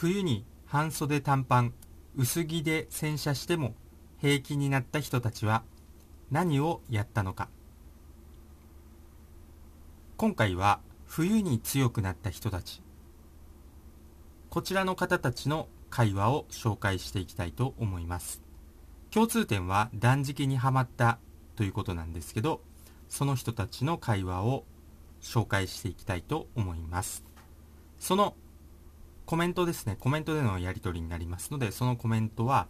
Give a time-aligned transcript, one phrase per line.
[0.00, 1.74] 冬に半袖短パン
[2.16, 3.74] 薄着で洗車しても
[4.20, 5.64] 平気になった人たちは
[6.30, 7.48] 何をやったのか。
[10.16, 12.80] 今回は冬に強くなった人たち。
[14.50, 18.40] こちらの方たちの会話を紹介していきたいと思います。
[19.10, 21.18] 共通点は断食にはまった
[21.56, 22.60] ということなんですけど
[23.08, 24.64] その人たちの会話を
[25.20, 27.24] 紹介していきたいと思います。
[27.98, 28.36] その
[29.28, 29.94] コメントですね。
[30.00, 32.66] コメントでのやり取りになりますのでそのコメントは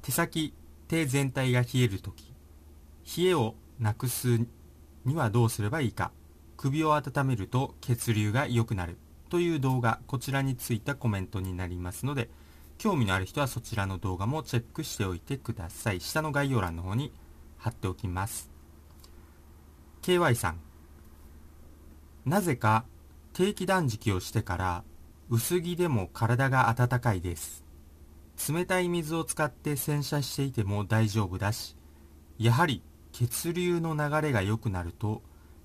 [0.00, 0.54] 手先
[0.88, 2.32] 手全体が冷えるとき
[3.18, 4.40] 冷えをなくす
[5.04, 6.10] にはどうすればいいか
[6.56, 8.96] 首を温めると血流が良くなる
[9.28, 12.30] という動画こちらについたコメントになりますので
[12.78, 16.00] 興味のある人はそちらの動画もチェックしておいてください。
[16.00, 17.12] 下の概要欄の方に
[17.58, 18.50] 貼っておきます。
[20.00, 20.60] KY さん。
[22.24, 22.86] なぜか
[23.34, 24.84] 定期断食をしてから
[25.32, 27.64] 薄着でも体が温かいです。
[28.50, 31.74] 冷たい水を使って洗車していても大丈夫だし
[32.38, 35.22] やはり血流の流れが良くなると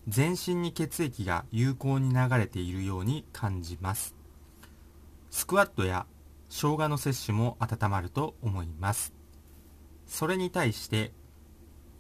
[0.08, 4.16] 全身に血液が有効に流れているように感じます。
[5.32, 6.06] スクワットや
[6.48, 9.14] 生姜の摂取も温まると思います。
[10.06, 11.12] それに対して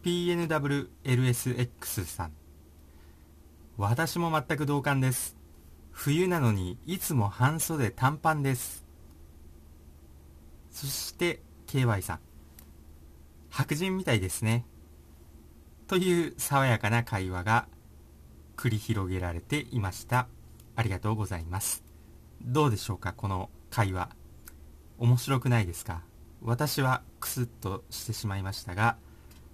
[0.05, 2.31] PNWLSX さん。
[3.75, 5.36] 私も全く同感です。
[5.99, 8.85] 冬なのにいつも半袖短パンです。
[10.69, 12.19] そして KY さん。
[13.49, 14.67] 白人みたいですね。
[15.87, 17.67] という爽やかな会話が
[18.57, 20.27] 繰り広げられていました。
[20.75, 21.83] ありがとうございます。
[22.43, 24.11] どうでしょうかこの会話。
[24.99, 26.03] 面白くないですか？
[26.43, 28.97] 私はクスッとしてしまいましたが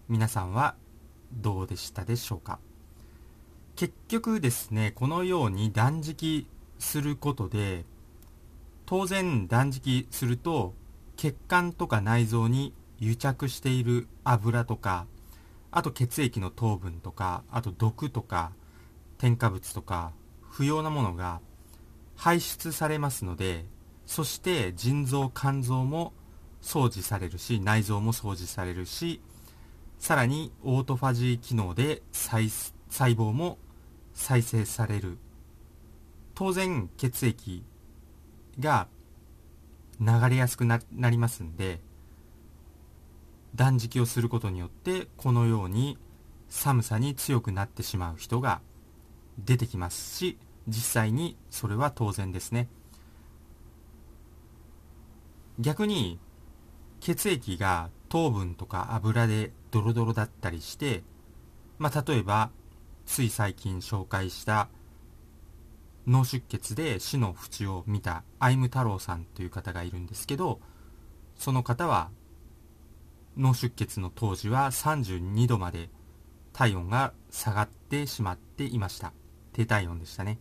[0.10, 0.76] 皆さんは
[1.32, 2.60] どうでしたでしょうか？
[3.76, 6.48] 結局ですねこのように断食
[6.80, 7.86] することで
[8.86, 10.74] 当然断食すると
[11.16, 15.08] 血管とか内臓に癒着している油とか
[15.72, 18.52] あと血液の糖分とかあと毒とか
[19.18, 21.42] 添加物とか不要なものが
[22.16, 23.66] 排出されますので
[24.06, 26.14] そして腎臓肝臓も
[26.62, 29.22] 掃除されるし内臓も掃除されるし
[29.98, 32.50] さらにオートファジー機能で細
[32.92, 33.58] 胞も
[34.14, 35.18] 再生される。
[36.36, 37.64] 当然血液
[38.60, 38.88] が
[40.00, 40.80] 流れやすくな
[41.10, 41.80] りますんで
[43.56, 45.98] 断食をすることによってこのように
[46.50, 48.62] 寒さに強くなってしまう人が
[49.38, 50.38] 出てきますし
[50.68, 52.70] 実際にそれは当然ですね。
[55.60, 56.20] 逆に
[57.00, 61.04] 血液が糖分とか油でドロドロだったりして、
[61.78, 62.50] まあ、例えば
[63.06, 64.70] つい最近紹介した
[66.08, 70.60] 脳出血で死の淵を見たアイム太郎さんという方がいるんですけど
[71.38, 72.10] その方は
[73.38, 75.90] 脳出血の当時は32度まで
[76.52, 79.12] 体温が下がってしまっていました。
[79.54, 80.38] 低体温でしたね。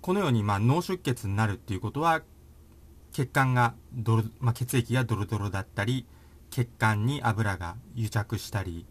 [0.00, 2.22] このようにまあ脳出血になるっていうことは
[3.12, 6.06] 血管がドロ、まあ、血液がドロドロだったり
[6.50, 8.86] 血管に油が癒着したり、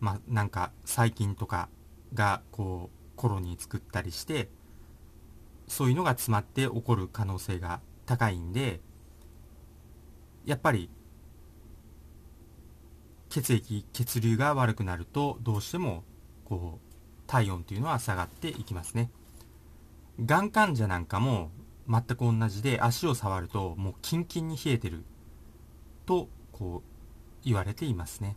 [0.00, 1.68] まあ、なんか細菌とか
[2.14, 4.48] がこうコロニー作ったりして
[5.68, 8.80] そういうのが詰まって起こる可能性が高いんで
[10.44, 10.90] やっぱり
[13.28, 16.04] 血液血流が悪くなるとどうしても
[16.44, 16.86] こう
[17.26, 19.10] 体温というのは下がっていきますね。
[20.24, 21.50] がん患者なんかも
[21.88, 25.04] 全く同じで足を触るともうキンキンに冷えてる
[26.06, 26.95] とこう
[27.46, 28.36] 言われていますね。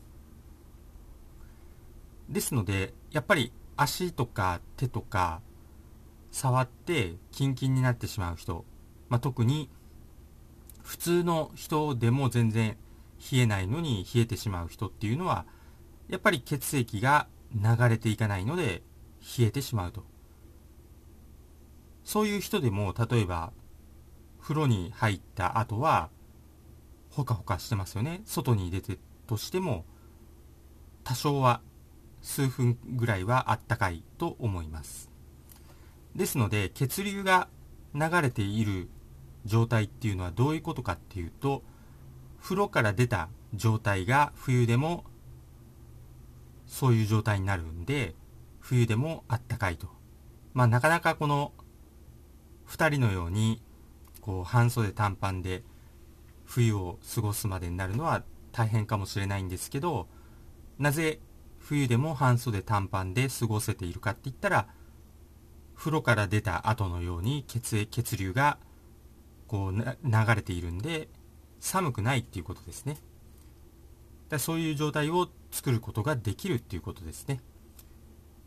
[2.30, 5.42] ですのでやっぱり足とか手とか
[6.32, 8.64] 触ってキンキンになってしまう人、
[9.10, 9.68] まあ、特に
[10.84, 12.78] 普通の人でも全然
[13.32, 15.46] 冷えないのに冷えてしまう人っていうのは
[16.08, 18.84] やっぱり血液が流れていかないので
[19.38, 20.04] 冷えてしまうと。
[22.04, 23.52] そういう人でも例えば
[24.40, 26.10] 風呂に入った後は
[27.10, 28.22] ほかほかしてますよね。
[28.26, 28.98] 外に出て
[29.28, 29.86] としても
[31.04, 31.62] 多少は
[32.22, 35.10] 数分ぐらいはあったかいと思います。
[36.16, 37.48] ですので血流が
[37.94, 38.90] 流れている
[39.46, 41.64] 状態っていうのはどういうことかっていうと
[42.42, 45.06] 風呂から出た状態が冬でも
[46.68, 48.16] そういう状態になるんで
[48.60, 49.88] 冬でもあったかいと。
[50.54, 51.54] まあなかなかこの
[52.68, 53.62] 2人のように
[54.22, 55.64] こう半袖短パンで
[56.50, 60.08] 冬を過ごすまでになるのは大変かもしれないんですけど
[60.80, 61.20] なぜ
[61.60, 64.68] 冬でも半袖短パンで過ごせているかって言ったら
[65.76, 68.58] 風呂から出た後のように血血流が
[69.48, 69.86] こう流
[70.36, 71.08] れているんで
[71.60, 72.98] 寒くないっていうことですね。
[74.30, 77.42] だそういう状態を作ることができるっていうことですね。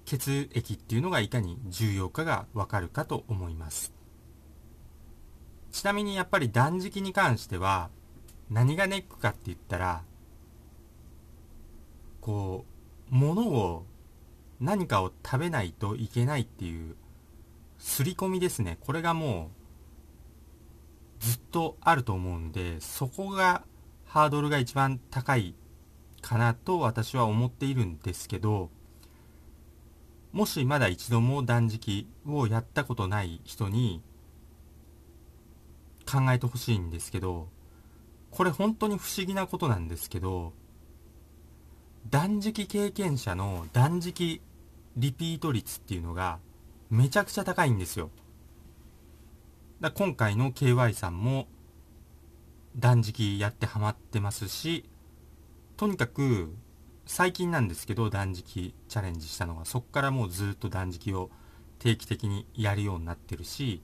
[0.05, 3.93] 血液っていうのがいかに重要かがわかるかと思います。
[5.73, 7.91] ちなみにやっぱり断食に関しては
[8.51, 10.03] 何がネックかって言ったら
[12.21, 12.67] こ
[13.11, 13.85] う物を
[14.61, 16.95] 何かを食べないといけないっていう
[17.79, 18.79] 刷り込みですね。
[18.81, 19.51] これがも
[21.21, 23.65] うずっとあると思うんでそこが
[24.05, 25.55] ハードルが一番高い
[26.21, 28.71] かなと私は思っているんですけど
[30.33, 34.03] もしまだ一度も断食をやったことない人に
[36.05, 37.49] 考えてほしいんですけど
[38.31, 40.53] これ本当に不思議なことなんですけど
[42.11, 44.41] 断食経験者の断食
[44.97, 46.39] リピート率っていうのが
[46.91, 48.11] めちゃくちゃ高いんですよ。
[49.81, 51.49] だ今回の KY さんも
[52.77, 54.89] 断食やってハマってますし
[55.77, 56.55] とにかく
[57.05, 61.31] 最近なんですけど断食チャレンジしたのはそっからもうずっと断食を
[61.81, 63.83] 定期的にやるようになってるし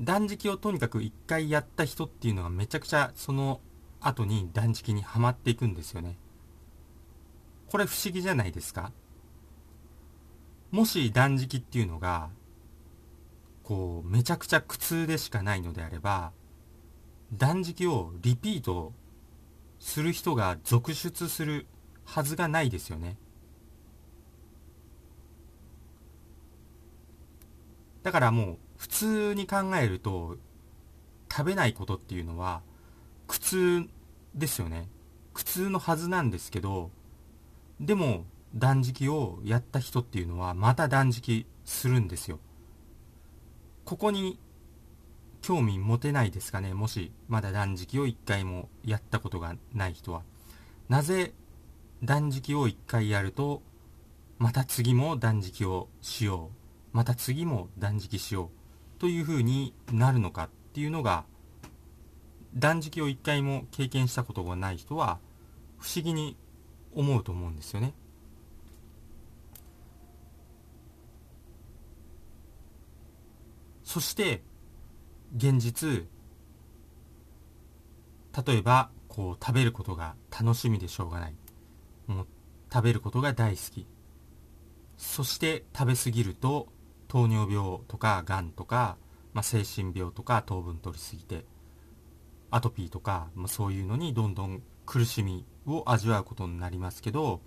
[0.00, 3.60] 断食をとにかく1回やった人っていうのがめちゃくちゃその
[4.00, 6.16] 後に断食にはまっていくんですよね。
[7.68, 8.92] これ不思議じゃないですか？
[10.70, 12.30] もし断食っていうのが
[13.64, 16.32] こうめちゃくちゃ苦痛でしかないのであれば
[17.32, 18.92] 断食をリピート
[19.80, 21.66] する人が続出する
[22.04, 23.16] はずがないですよね。
[28.08, 30.38] だからもう普通に考えると
[31.30, 32.62] 食べないことっていうのは
[33.26, 33.86] 苦痛
[34.34, 34.88] ですよね。
[35.34, 36.90] 苦痛のはずなんですけど
[37.80, 38.24] でも
[38.54, 42.40] 断食をやった人っていうのはまた断食するんですよ。
[43.84, 44.40] ここに
[45.42, 46.72] 興味持てないですかね？
[46.72, 50.22] もしまだ断食を1回もやったことがない人は。
[50.88, 51.34] なぜ
[52.02, 53.60] 断食を1回やると
[54.38, 56.57] また次も断食をしよう
[56.98, 58.50] また次も断食しよ
[58.96, 61.26] うというふうになるのかっていうのが
[62.56, 65.20] 断食を1回も経験したことがない人は
[65.78, 66.36] 不思議に
[66.92, 67.94] 思うと思うんですよね。
[73.84, 74.42] そして
[75.36, 76.04] 現実
[78.44, 81.34] 例えばこう食べることが楽しみでしょうがない
[82.08, 82.26] もう
[82.72, 83.86] 食べることが大好き
[84.96, 86.66] そして食べ過ぎると
[87.08, 88.96] 糖尿病とかがんとか、
[89.32, 91.44] まあ、精神病とか糖分取りすぎて
[92.50, 97.40] アトピーとか、まあ、そういうのにどんどん苦しみを味わうことになりますけど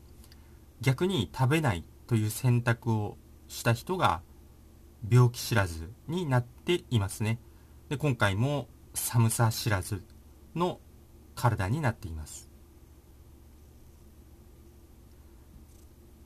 [0.81, 3.17] 逆に食べないという選択を
[3.47, 4.21] した人が
[5.09, 7.39] 病気知らずになっていますね。
[7.89, 10.03] で今回も寒さ知らず
[10.55, 10.79] の
[11.35, 12.49] 体になっています。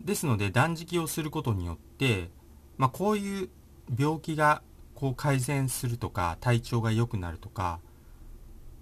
[0.02, 2.30] ですので断食をすることによって、
[2.78, 3.50] まあ、こういう
[3.98, 4.62] 病気が
[4.96, 7.80] こう改善するとか体調が良くなるとか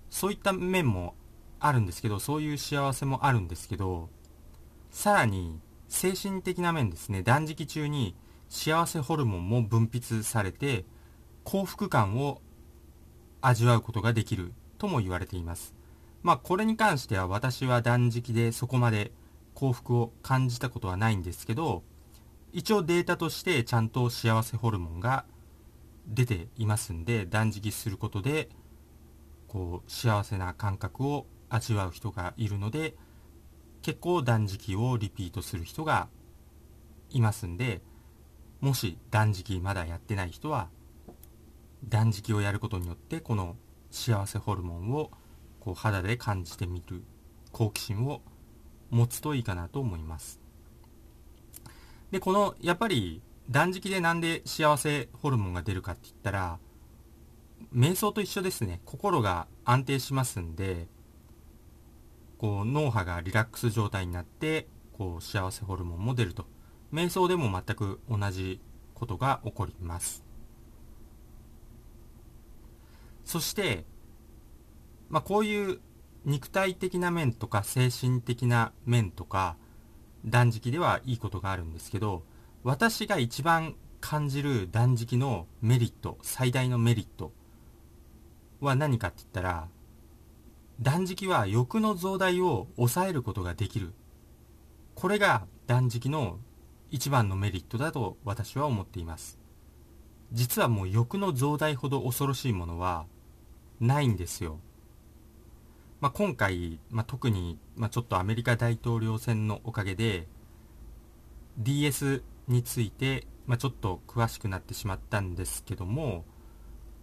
[0.10, 1.16] そういった面も
[1.60, 4.10] あるんですけどそういう幸せもあるんですけど
[4.92, 5.60] さらに
[5.90, 7.22] 精神的な面ですね。
[7.22, 8.16] 断食中に
[8.50, 10.86] 幸せホルモンも分泌されて
[11.44, 12.42] 幸福感を
[13.42, 15.74] 味わうことができるとも言われています。
[16.22, 19.12] まあこれに関しては私は断食でそこまで
[19.54, 21.84] 幸福を感じたことはないんですけど
[22.54, 25.26] 一応データとしてちゃんと幸せホルモンが
[26.08, 28.48] 出ていますんで断食することで
[29.48, 32.96] こう幸せな感覚を味わう人がいるので
[33.82, 36.08] 結構断食をリピートする人が
[37.10, 37.82] いますんで
[38.62, 40.70] もし断食まだやってない人は
[41.90, 43.56] 断食をやることによってこの
[43.90, 45.10] 幸せホルモンを
[45.60, 47.04] こう肌で感じてみる
[47.52, 48.22] 好奇心を
[48.92, 50.43] 持つといいかなと思います。
[52.14, 56.60] でこのやっぱり断食でなんで幸せホルモンが出るかって言ったら
[57.76, 58.82] 瞑想と一緒ですね。
[58.86, 60.88] 心が安定しますんで
[62.38, 66.46] こう脳波がリラックス状態になってこう幸せホルモンも出ると。
[66.94, 68.62] 瞑想でも全く同じ
[68.94, 70.24] ことが起こります。
[73.26, 73.86] そして
[75.10, 75.80] まあ、こういう
[76.26, 79.58] 肉体的な面とか精神的な面とか
[80.26, 82.24] 断食ではいいことがあるんですけど
[82.64, 87.32] 私が一番感じる断食のメリット最大のメリット
[88.60, 89.68] は何かって言ったら
[90.82, 93.94] 断食は欲の増大を抑えることができる
[94.96, 96.40] これが断食の
[96.92, 99.40] 一番のメリットだと私は思っています
[100.32, 103.06] 実はもう欲の増大ほど恐ろしいものは
[103.80, 104.60] ないんですよ。
[106.04, 110.28] まあ、今回、まあ、特に、まあ、ちょっとアメリカ大統領選のおかげで
[111.60, 116.26] DS について、まあ、ちょっと詳しくなってしまったんですけども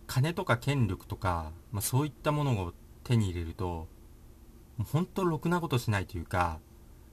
[0.07, 3.88] 金とか権力とか、まあ、そういったものを手に入れると
[4.92, 6.61] 本当ろくなことしないというか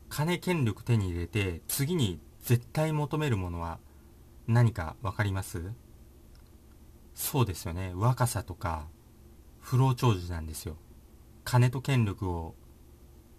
[0.10, 3.80] 金権力手に入れて次に絶対求めるものは
[4.46, 5.72] 何か分かります？
[7.14, 7.94] そうですよね。
[7.96, 8.88] 若さとか
[9.62, 10.76] 不老長寿なんですよ。
[11.48, 12.56] 金と権力を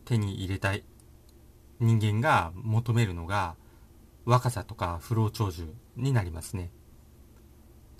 [0.06, 0.82] 手に入れたい
[1.78, 3.54] 人間が求めるのが
[4.24, 6.70] 若さとか不老長寿になりますね。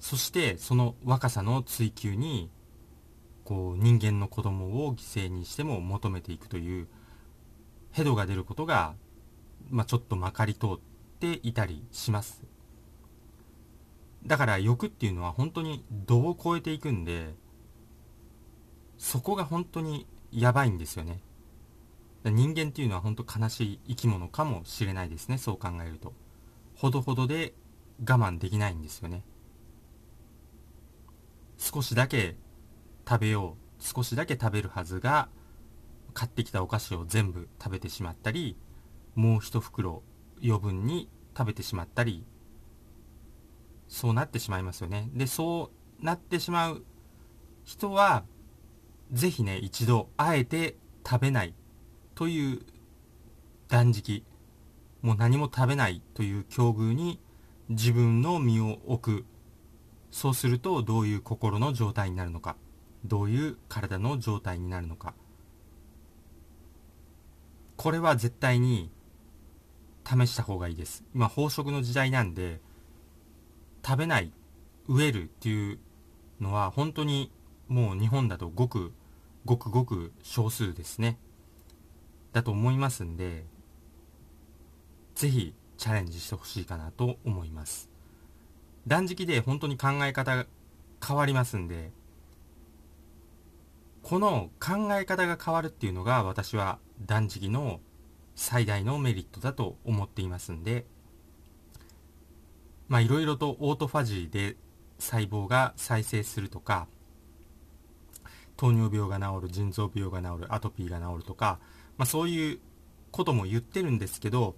[0.00, 2.50] そしてその若さの追求に
[3.44, 6.88] こう人間の子供を犠牲にしても求めていくという
[7.92, 8.94] ヘドが出ることが、
[9.68, 10.78] まあ、ちょっとまかり通っ
[11.20, 12.42] ていたりします。
[14.24, 17.34] だから欲っていうのは本当に度を超えていくんで
[18.98, 21.20] そこが本当にやばいんですよね。
[22.24, 26.12] 人間っていうのは本当悲しい生き物かもしれないですねそう考えると。
[26.74, 27.54] ほどほどで
[28.00, 29.24] 我慢できないんですよね。
[31.56, 32.36] 少しだけ
[33.08, 35.28] 食べよう少しだけ食べるはずが
[36.14, 38.56] 買ってきたお菓子を全部食べてしまったり
[39.14, 40.02] もう一袋
[40.42, 42.24] 余分に食べてしまったり
[43.88, 45.08] そうなってしまいますよね。
[45.14, 46.84] でそうなってしまう
[47.64, 48.24] 人は
[49.12, 51.54] ぜひね一度あえて食べない
[52.14, 52.60] という
[53.68, 54.24] 断食
[55.02, 57.20] もう何も食べないという境遇に
[57.68, 59.24] 自分の身を置く。
[60.10, 62.56] そうするとどういう心の状態になるのか
[63.04, 65.14] どういう体の状態になるのか。
[67.76, 68.90] これは絶対に
[70.04, 71.04] 試した方がいいです。
[71.14, 72.60] 今飽食の時代なんで
[73.86, 74.32] 食べない
[74.88, 75.78] 飢えるっていう
[76.40, 77.30] のは本当に
[77.68, 78.92] もう日本だとごく
[79.44, 81.18] ごくごく少数ですね。
[82.32, 83.44] だと思いますんで
[85.14, 87.90] ぜひチャレンジしてほしいかなと思います。
[88.86, 90.46] 断食で本当に考え方が
[91.06, 91.92] 変わりますんで
[94.02, 97.80] この考え方が変わるっていうのが私は断食の
[98.34, 100.86] 最大のメリットだと思っていますんで
[102.88, 104.56] まあいろいろとオートファジーで
[104.98, 106.88] 細胞が再生するとか
[108.58, 111.58] 糖尿病が治る腎臓病が治るアトピーが治るとか、
[111.96, 112.58] まあ、そういう
[113.10, 114.54] ことも言ってるんですけど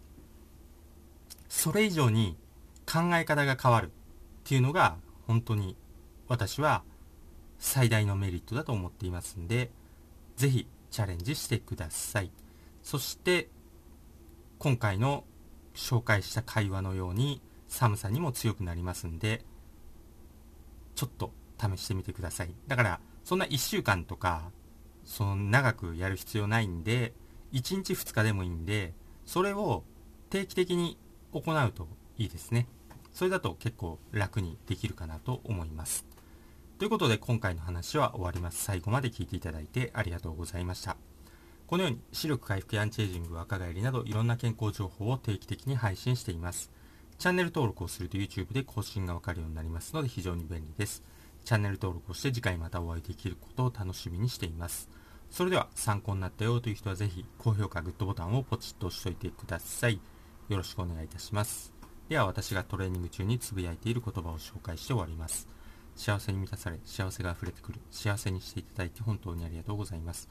[1.48, 2.36] それ以上に
[2.92, 3.90] 考え方が変わるっ
[4.42, 4.96] ていうのが
[5.28, 5.76] 本当に
[6.26, 6.82] 私は
[7.60, 9.70] 最大のメリットだと思っていますんで、
[10.36, 12.30] ぜひチャレンジしてください。
[12.82, 13.48] そして、
[14.58, 15.24] 今回の
[15.74, 19.44] 紹介した会話のように寒さにも強くなりますんで、
[20.94, 22.54] ちょっと試してみてください。
[22.66, 24.50] だから、そんな1週間とか、
[25.04, 27.14] その長くやる必要ないんで、
[27.52, 28.94] 1日2日でもいいんで、
[29.26, 29.84] それを
[30.30, 30.98] 定期的に
[31.32, 32.66] 行うといいですね。
[33.12, 36.06] それだと結構楽にできるかなと思います。
[36.78, 38.64] ということで今回の話は終わります。
[38.64, 40.96] 最後まで聞いていただいてありがとうございました。
[41.66, 46.70] このように視力回復やアンチエイジング、若返りなどいろんな健康情報を定期的に配信しています。
[47.18, 51.02] チャンネル登録をすると YouTube で更新がわかるようになりますので非常に便利です。
[51.44, 54.88] チャンネル登録をして次回またお会いできることを楽しみにしています。
[55.30, 60.00] それでは参考になったよという人はぜひ高評価、グッドボタンをポチッと押しておいてください。
[60.48, 61.72] よろしくお願いいたします。
[62.08, 65.46] では私がトレーニング中につぶやいている言葉を紹介して終わります。
[65.94, 70.28] 幸せに満たされ、幸せが溢れてくる、幸せにしていただいて本当にありがとうございます。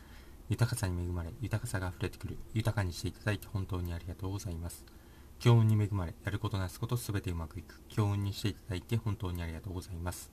[0.50, 4.84] 豊かさに恵まれ、豊かさが溢れてくる、豊かにしていただいて本当にありがとうございます。
[5.40, 10.32] 強運に恵まれ、やることなすことすべてうまくいく、強運にしていただいて本当にありがとうございます。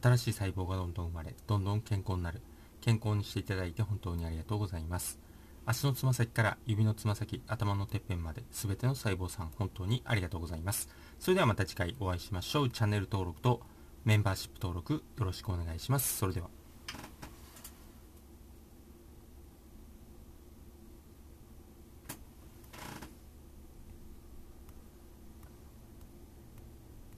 [0.00, 2.40] 新しい細胞がどんどん生まれ、どんどん健康になる、
[2.80, 5.18] 健康にしていただいて本当にありがとうございます。
[5.66, 10.88] 足のつま先から指のつま先、頭のてっぺんまで、全ての細胞さん本当にありがとうございます。
[11.18, 12.70] それではまた次回お会いしましょう。
[12.70, 13.60] チャンネル登録と
[14.04, 16.16] メンバーシップ登録よろしくお願いします。
[16.16, 16.59] それでは。